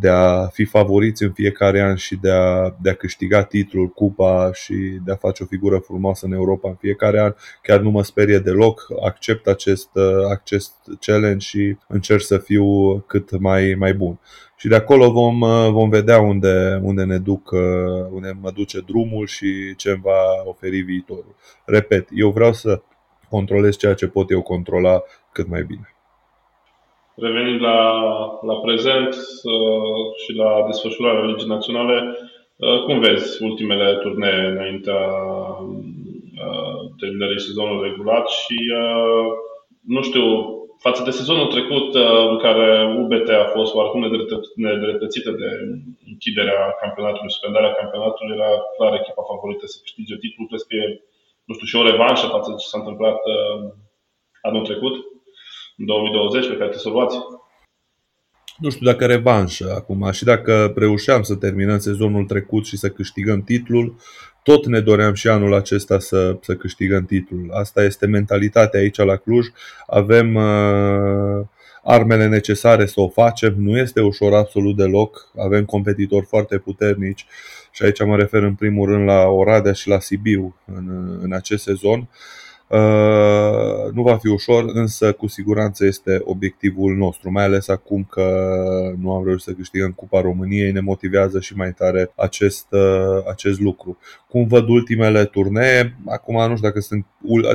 [0.00, 4.50] de a fi favoriți în fiecare an și de a, de a câștiga titlul, cupa
[4.52, 4.74] și
[5.04, 8.38] de a face o figură frumoasă în Europa în fiecare an, chiar nu mă sperie
[8.38, 8.86] deloc.
[9.02, 9.88] Accept acest,
[10.30, 14.18] acest challenge și încerc să fiu cât mai, mai bun.
[14.56, 15.38] Și de acolo vom,
[15.72, 17.50] vom vedea unde, unde ne duc,
[18.10, 21.34] unde mă duce drumul și ce îmi va oferi viitorul.
[21.64, 22.82] Repet, eu vreau să
[23.28, 25.02] controlez ceea ce pot eu controla
[25.32, 25.91] cât mai bine.
[27.16, 27.78] Revenind la,
[28.42, 32.16] la prezent uh, și la desfășurarea Ligii Naționale,
[32.56, 35.02] uh, cum vezi ultimele turnee înaintea
[36.44, 38.56] uh, terminării sezonului regulat și,
[39.86, 40.24] nu știu,
[40.78, 41.94] față de sezonul trecut
[42.30, 44.00] în care UBT a fost oarecum
[44.56, 45.48] nedreptățită de
[46.10, 50.46] închiderea campionatului, suspendarea campionatului, era clar echipa favorită să câștige titlul.
[50.48, 51.02] Crezi că e,
[51.44, 53.18] nu știu, și o revanșă față de ce s-a întâmplat
[54.48, 55.11] anul trecut, în
[55.76, 57.16] 2020, pe care te să luați?
[58.58, 63.42] Nu știu dacă revanșă acum și dacă reușeam să terminăm sezonul trecut și să câștigăm
[63.42, 63.96] titlul,
[64.42, 67.50] tot ne doream și anul acesta să, să câștigăm titlul.
[67.52, 69.46] Asta este mentalitatea aici la Cluj.
[69.86, 71.46] Avem uh,
[71.82, 73.54] armele necesare să o facem.
[73.56, 75.30] Nu este ușor absolut deloc.
[75.38, 77.26] Avem competitori foarte puternici
[77.70, 81.62] și aici mă refer în primul rând la Oradea și la Sibiu în, în acest
[81.62, 81.98] sezon.
[81.98, 82.41] Uh, Uh,
[83.92, 88.24] nu va fi ușor, însă cu siguranță este obiectivul nostru, mai ales acum că
[89.00, 93.60] nu am reușit să câștigăm Cupa României, ne motivează și mai tare acest, uh, acest
[93.60, 93.98] lucru.
[94.28, 97.06] Cum văd ultimele turnee, acum nu știu dacă sunt,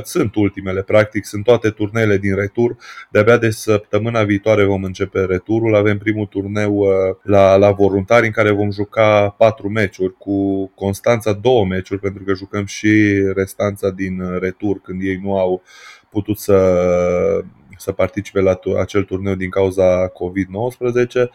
[0.02, 2.76] sunt ultimele, practic sunt toate turneele din retur,
[3.10, 6.88] de-abia de săptămâna viitoare vom începe returul, avem primul turneu uh,
[7.22, 12.34] la, la voluntari în care vom juca patru meciuri, cu Constanța două meciuri, pentru că
[12.34, 15.62] jucăm și restanța din retur când ei nu au
[16.10, 17.44] putut să,
[17.76, 21.28] să participe la acel turneu din cauza COVID-19,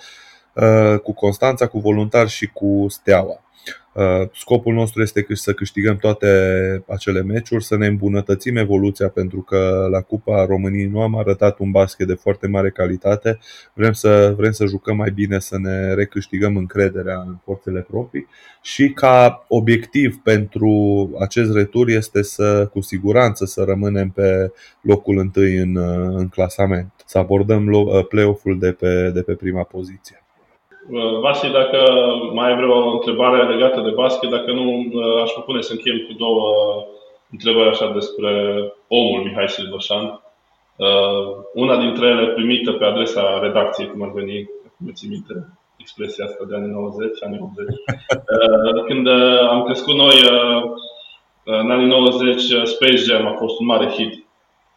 [0.54, 3.44] uh, cu Constanța, cu voluntari și cu Steaua.
[3.94, 6.28] Uh, scopul nostru este să câștigăm toate
[6.88, 11.72] acele meciuri, să ne îmbunătățim evoluția pentru că la Cupa României nu am arătat un
[11.72, 13.40] basket de foarte mare calitate.
[13.74, 18.28] Vrem să, vrem să jucăm mai bine, să ne recâștigăm încrederea în forțele proprii
[18.62, 20.72] și ca obiectiv pentru
[21.20, 25.78] acest retur este să, cu siguranță, să rămânem pe locul întâi în,
[26.18, 27.70] în clasament, să abordăm
[28.10, 30.23] play-off-ul de pe, de pe prima poziție.
[30.90, 31.80] Uh, Vasi, dacă
[32.34, 36.14] mai ai vreo întrebare legată de basket, dacă nu, uh, aș propune să încheiem cu
[36.14, 36.48] două
[37.32, 38.32] întrebări așa despre
[38.88, 40.22] omul Mihai Silvășan.
[40.76, 46.26] Uh, una dintre ele primită pe adresa redacției, cum ar veni, cum ți minte expresia
[46.26, 48.86] asta de anii 90, anii 80.
[48.88, 49.08] Când
[49.50, 50.16] am crescut noi,
[51.44, 54.26] în anii 90, Space Jam a fost un mare hit.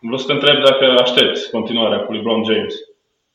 [0.00, 2.74] Vreau să te întreb dacă aștepți continuarea cu LeBron James.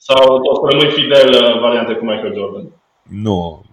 [0.07, 2.71] Sau o să rămâi fidel uh, variante cu Michael Jordan?
[3.03, 3.65] Nu.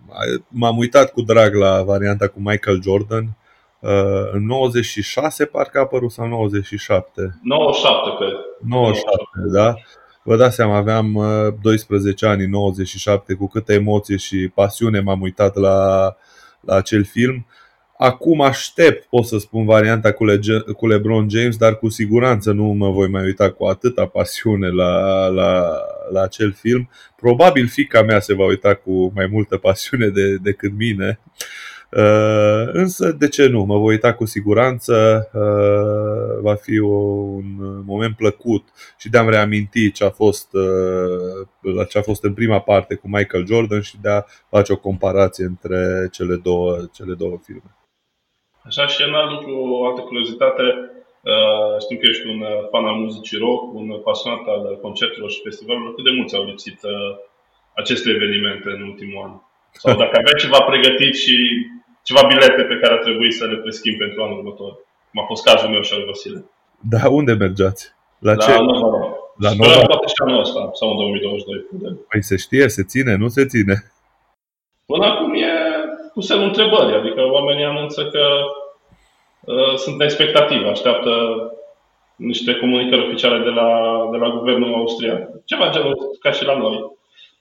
[0.48, 3.36] M-am uitat cu drag la varianta cu Michael Jordan.
[3.80, 7.38] Uh, în 96 parcă a apărut sau 97?
[7.42, 8.32] 97, cred.
[8.60, 9.10] 97,
[9.40, 9.58] 97.
[9.58, 9.74] da?
[10.22, 11.06] Vă dați seama, aveam
[11.62, 16.08] 12 uh, ani în 97, cu câtă emoție și pasiune m-am uitat la,
[16.60, 17.46] la acel film.
[17.98, 20.40] Acum aștept, pot să spun, varianta cu, Le-
[20.76, 25.26] cu LeBron James, dar cu siguranță nu mă voi mai uita cu atâta pasiune la,
[25.26, 25.76] la,
[26.12, 26.88] la acel film.
[27.16, 31.20] Probabil fica mea se va uita cu mai multă pasiune de, decât mine.
[31.90, 33.64] Uh, însă, de ce nu?
[33.64, 35.28] Mă voi uita cu siguranță.
[35.32, 38.68] Uh, va fi o, un moment plăcut
[38.98, 40.48] și de a-mi reaminti ce a, fost,
[41.62, 44.76] uh, ce a fost în prima parte cu Michael Jordan și de a face o
[44.76, 47.77] comparație între cele două, cele două filme.
[48.68, 50.66] Așa și în alt lucru, o altă curiozitate,
[51.32, 55.46] uh, știm că ești un uh, fan al muzicii rock, un pasionat al concertelor și
[55.48, 55.94] festivalurilor.
[55.94, 57.12] Cât de mulți au lipsit uh,
[57.80, 59.32] aceste evenimente în ultimul an?
[59.82, 61.36] Sau dacă aveai ceva pregătit și
[62.08, 64.72] ceva bilete pe care ar trebui să le preschimb pentru anul următor?
[65.10, 66.40] Cum a fost cazul meu și al Vasile.
[66.92, 67.82] Da, unde mergeați?
[68.18, 68.52] La, la ce?
[68.52, 71.94] Nova La Nova poate și anul ăsta, sau în 2022.
[72.08, 73.76] Păi se știe, se ține, nu se ține.
[74.86, 75.67] Până acum e
[76.18, 78.24] cu semnul întrebării, adică oamenii anunță că
[79.52, 81.12] uh, sunt expectative, așteaptă
[82.16, 83.68] niște comunicări oficiale de la,
[84.12, 85.20] de la guvernul austriac.
[85.44, 86.76] Ceva genul ca și la noi.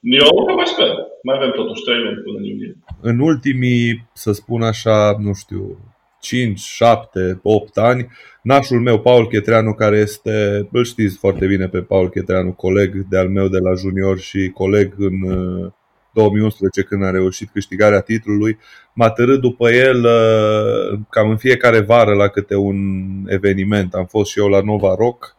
[0.01, 0.91] Eu încă mai sper.
[1.23, 2.75] Mai avem totuși 3 luni până în iunie.
[3.01, 5.77] În ultimii, să spun așa, nu știu,
[6.21, 8.07] 5, 7, 8 ani,
[8.41, 13.29] nașul meu, Paul Chetreanu, care este, îl știți foarte bine pe Paul Chetreanu, coleg de-al
[13.29, 15.71] meu de la junior și coleg în uh,
[16.17, 18.57] 2011 când a reușit câștigarea titlului,
[18.93, 22.77] m-a târât după el uh, cam în fiecare vară la câte un
[23.27, 23.93] eveniment.
[23.93, 25.35] Am fost și eu la Nova Rock,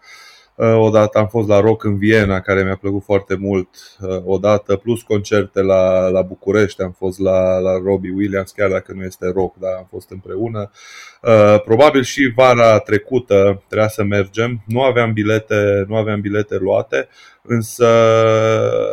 [0.55, 3.69] uh, odată am fost la Rock în Viena, care mi-a plăcut foarte mult,
[4.01, 8.93] uh, odată, plus concerte la, la București, am fost la, la Robbie Williams, chiar dacă
[8.93, 10.71] nu este rock, dar am fost împreună.
[11.65, 17.09] Probabil și vara trecută trebuia să mergem, nu aveam bilete, nu aveam bilete luate,
[17.49, 17.87] însă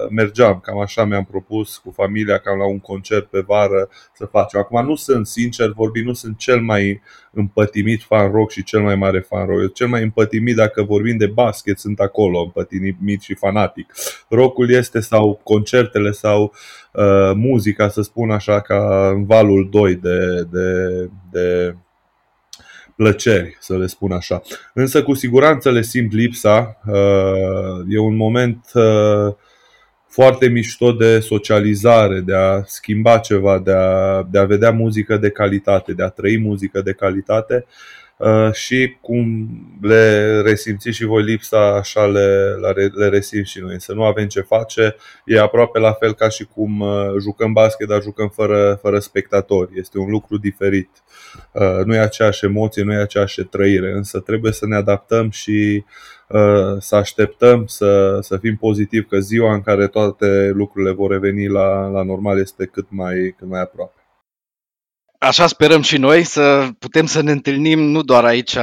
[0.09, 4.59] mergeam, cam așa mi-am propus cu familia, cam la un concert pe vară să facem.
[4.59, 7.01] Acum nu sunt, sincer vorbit, nu sunt cel mai
[7.31, 9.61] împătimit fan rock și cel mai mare fan rock.
[9.61, 13.93] Eu cel mai împătimit, dacă vorbim de basket, sunt acolo, împătimit și fanatic.
[14.29, 16.53] Rockul este sau concertele sau
[16.93, 21.75] uh, muzica, să spun așa, ca în valul 2 de, de, de
[22.95, 24.41] plăceri, să le spun așa.
[24.73, 26.79] Însă cu siguranță le simt lipsa.
[26.87, 29.33] Uh, e un moment uh,
[30.07, 35.29] foarte mișto de socializare, de a schimba ceva, de a, de a vedea muzică de
[35.29, 37.65] calitate, de a trăi muzică de calitate.
[37.67, 38.04] Uh,
[38.51, 39.47] și cum
[39.81, 42.55] le resimțiți și voi lipsa, așa le,
[42.93, 43.81] le resim și noi.
[43.81, 44.95] Să nu avem ce face,
[45.25, 49.79] e aproape la fel ca și cum uh, jucăm basket, dar jucăm fără, fără spectatori.
[49.79, 50.89] Este un lucru diferit.
[51.51, 55.83] Uh, nu e aceeași emoție, nu e aceeași trăire, însă trebuie să ne adaptăm și
[56.79, 61.87] să așteptăm să, să fim pozitivi că ziua în care toate lucrurile vor reveni la,
[61.87, 63.94] la normal este cât mai, cât mai aproape.
[65.25, 68.57] Așa sperăm și noi să putem să ne întâlnim nu doar aici,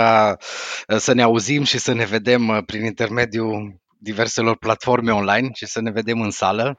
[0.97, 5.81] să ne auzim și să ne vedem uh, prin intermediul diverselor platforme online, ci să
[5.81, 6.79] ne vedem în sală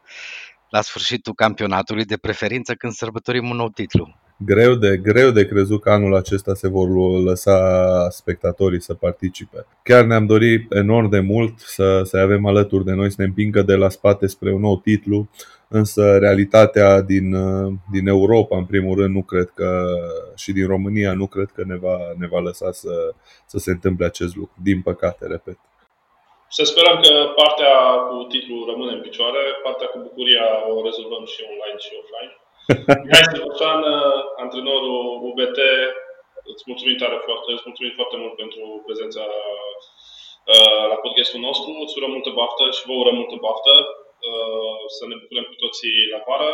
[0.70, 4.23] la sfârșitul campionatului, de preferință când sărbătorim un nou titlu.
[4.46, 6.88] Greu de, greu de crezut că anul acesta se vor
[7.24, 9.66] lăsa spectatorii să participe.
[9.84, 13.62] Chiar ne-am dorit enorm de mult să, să avem alături de noi, să ne împingă
[13.62, 15.30] de la spate spre un nou titlu,
[15.68, 17.36] însă realitatea din,
[17.92, 19.86] din Europa, în primul rând, nu cred că,
[20.36, 23.14] și din România, nu cred că ne va, ne va lăsa să,
[23.46, 24.56] să se întâmple acest lucru.
[24.64, 25.58] Din păcate, repet.
[26.58, 27.76] Să sperăm că partea
[28.08, 32.34] cu titlul rămâne în picioare, partea cu bucuria o rezolvăm și online și offline.
[33.06, 33.82] Mihai Stefan,
[34.44, 34.98] antrenorul
[35.30, 35.60] UBT,
[36.52, 39.24] îți mulțumim tare foarte, îți mulțumim foarte mult pentru prezența
[40.52, 41.70] uh, la podcastul nostru.
[41.84, 43.74] Îți urăm multă baftă și vă urăm multă baftă.
[44.30, 46.52] Uh, să ne bucurăm cu toții la vară.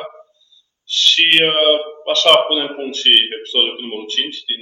[1.02, 1.78] Și uh,
[2.14, 4.62] așa punem punct și episodul cu numărul 5 din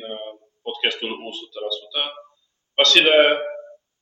[0.65, 2.03] podcastul U 100%.
[2.77, 3.17] Vasile,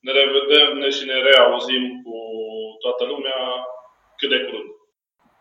[0.06, 2.18] ne revedem și ne reauzim cu
[2.84, 3.40] toată lumea
[4.18, 4.75] cât de curând.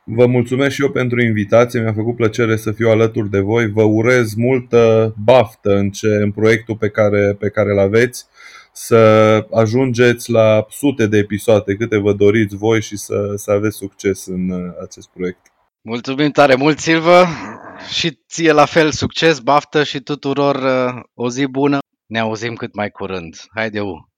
[0.07, 3.71] Vă mulțumesc și eu pentru invitație, mi-a făcut plăcere să fiu alături de voi.
[3.71, 8.27] Vă urez multă baftă în, ce, în proiectul pe care, pe care îl aveți,
[8.73, 8.99] să
[9.51, 14.51] ajungeți la sute de episoade câte vă doriți voi și să, să aveți succes în
[14.51, 15.41] uh, acest proiect.
[15.83, 17.27] Mulțumim tare mult, Silvă,
[17.93, 21.79] și ție la fel succes, baftă și tuturor uh, o zi bună.
[22.07, 23.37] Ne auzim cât mai curând.
[23.55, 24.14] Haide, U!